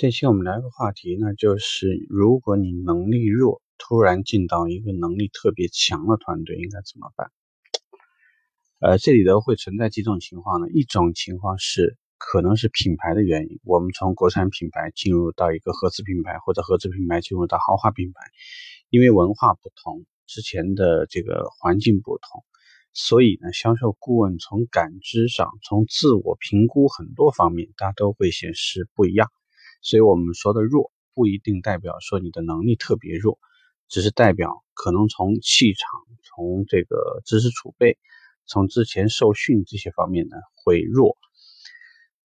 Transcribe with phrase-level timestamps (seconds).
[0.00, 7.32] 这期我们聊一个话题呢，就是如果你能力弱，突然进到一个能力特别强的团队，应该怎么办？
[8.78, 10.68] 呃，这里头会存在几种情况呢？
[10.68, 18.20] 一种情况是可能是品牌的原因，我们从国产品牌进入到一个合资品牌，或者合资品牌进入到豪华品牌，
[18.90, 22.44] 因为文化不同，之前的这个环境不同，
[22.92, 29.28] 所以呢，销售顾问从感知上，从自我评估很多方面，大家都会显示不一样。
[29.80, 33.38] 所以我们说的弱不一定代表说你的能力特别弱，
[33.88, 35.80] 只是代表可能从气场、
[36.24, 37.98] 从这个知识储备、
[38.46, 41.16] 从之前受训这些方面呢会弱。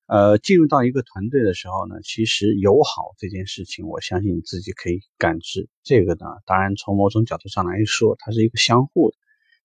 [0.09, 5.69] 呃，进入到一个团队的时候呢，其实友好这件事情，我相信你自己可以感知。
[5.83, 9.17] 这个呢，当然从某种角度上来说，它是一个相互的。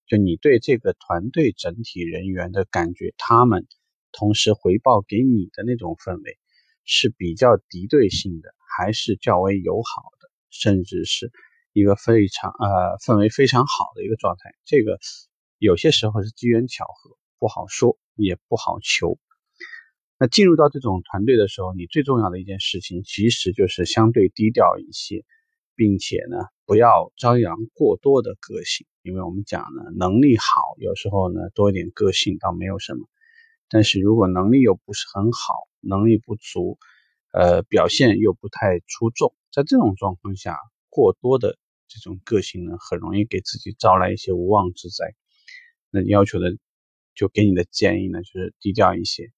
[0.07, 3.67] 就你对这个团队整体人员的感觉，他们
[4.11, 6.39] 同时回报给你的那种氛围。
[6.83, 11.31] 是比较敌对性的，还是较为友好的，甚至是
[11.73, 14.51] 一个非常呃氛围非常好的一个状态。
[14.65, 14.99] 这个
[15.57, 19.17] 有些时候是机缘巧合，不好说，也不好求。
[20.19, 25.25] 那进入到这种团队的时候，你最重要的一件事情，其实就是相对低调一些，
[25.75, 28.85] 并且呢，不要张扬过多的个性。
[29.01, 33.07] 因为我们讲呢，能力好，有时候呢多一点个性倒没有什么。
[33.67, 36.77] 但是如果能力又不是很好，能力不足，
[37.31, 40.57] 呃，表现又不太出众，在这种状况下，
[40.89, 45.13] 过多的这种个性呢，很容易给自己招来一些无妄之灾。
[45.89, 46.57] 那要求的，
[47.15, 49.31] 就给你的建议呢，就是低调一些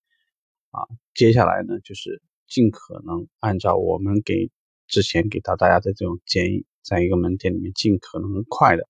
[0.71, 0.85] 啊。
[1.13, 4.51] 接下来呢，就是尽可能按照我们给
[4.87, 8.87] 之前给到大家的这种建议，在一个门店里面尽可能快的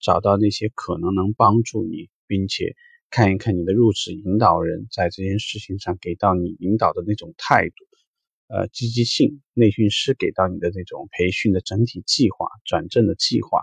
[0.00, 2.74] 找到那些可能能帮助你，并且。
[3.16, 7.74] 看一看你的入职引导人在这件事情上给到你引导的那种态度，
[8.48, 13.62] 呃，积极性，内训师给到你的那种培训的整体计划、转正的计划，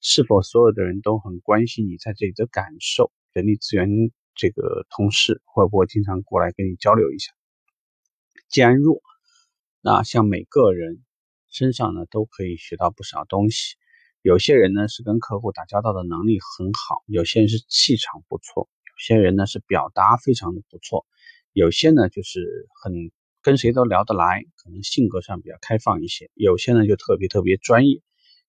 [0.00, 3.12] 是否所有的人都很关心你在这里的感受？
[3.34, 3.86] 人力资源
[4.34, 7.32] 这个同事会不会经常过来跟你交流一下？
[8.48, 9.02] 既然弱，
[9.82, 11.04] 那像每个人
[11.50, 13.76] 身上呢都可以学到不少东西。
[14.22, 18.68] 有些人呢是跟客户打交道的能力很好，有些人是气场不错，
[19.00, 21.06] 些人呢是表达非常的不错，
[21.52, 23.10] 有些呢就是很
[23.42, 28.02] 跟谁都聊得来，可能性格上比较开放一些，有些呢就特别特别专业，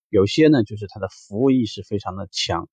[0.08, 2.68] 有些呢就是他的服务意识非常的强，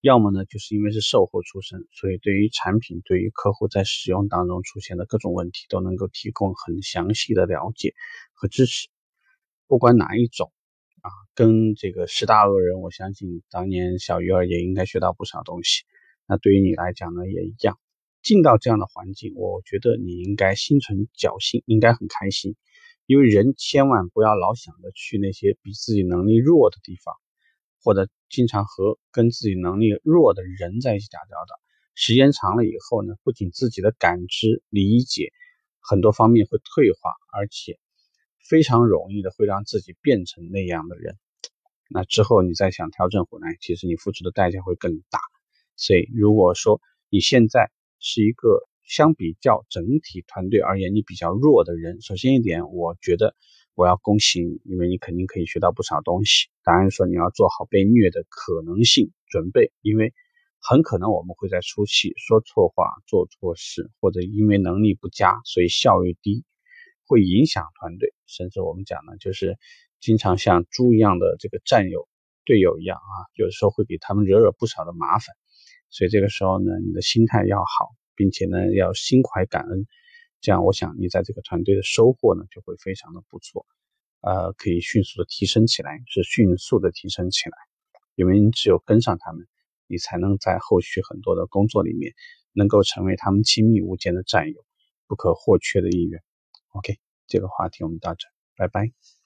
[0.00, 7.94] 要么呢就是因为是售后出身，所以对于产品、对于客户在使用当中出现的各种问题都能够提供很详细的了解
[8.34, 8.88] 和支持，
[9.66, 10.52] 不管哪一种。
[11.00, 15.84] 啊，跟这个十大恶人，我相信当年小鱼儿也应该学到不少东西。
[16.28, 17.78] 那对于你来讲呢，也一样。
[18.22, 22.54] 进到这样的环境，我觉得你应该心存侥幸，应该很开心。
[23.06, 27.14] 因为人千万不要老想着去那些比自己能力弱的地方，
[27.82, 31.58] 或者经常和跟自己能力弱的人在一起打交道。
[31.94, 35.32] 时间长了以后呢，不仅自己的感知、理解
[35.80, 37.78] 很多方面会退化，而且。
[38.48, 41.18] 非常容易的会让自己变成那样的人，
[41.90, 45.20] 那之后你再想调整回来，其实你付出的代价会更大。
[45.78, 53.34] 所以如果说你现在是一个相比较整体团队而言你比较弱的人，首先一点，我觉得
[53.74, 56.48] 我要恭喜你，因为你肯定可以学到不少东西。
[56.64, 60.12] 当然说你要做好被虐的可能性准备，因为
[60.60, 66.44] 很可能我们会在初期说错话、做错事，或者因为能力不佳，所以效率低。
[67.10, 69.56] 会影响团队，甚至我们讲呢，就是
[69.98, 72.06] 经常像猪一样的这个战友、
[72.44, 75.34] 队友一样啊，有时候会给他们惹惹不少的麻烦。
[75.90, 79.86] 所以这个时候呢，你的心态要好，并且呢要心怀感恩，
[80.40, 83.66] 这样我想你在这个团队的收获呢就会非常的不错，
[84.20, 87.56] 呃，可以迅速的提升起来，是迅速的提升起来，
[88.14, 89.46] 因为你只有跟上他们，
[89.86, 92.12] 你才能在后续很多的工作里面
[92.52, 94.64] 能够成为他们亲密无间的战友，
[95.06, 96.22] 不可或缺的一员。
[96.70, 99.17] OK，这个话题我们到这，拜拜。